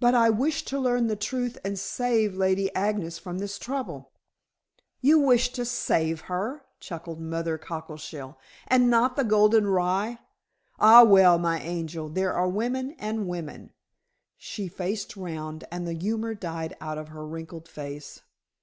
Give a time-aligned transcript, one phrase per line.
[0.00, 4.12] "But I wish to learn the truth and save Lady Agnes from this trouble."
[5.00, 8.36] "You wish to save her?" chuckled Mother Cockleshell.
[8.68, 10.18] "And not the golden rye?
[10.78, 13.70] Ah well, my angel, there are women, and women."
[14.36, 18.20] She faced round, and the humor died out of her wrinkled face.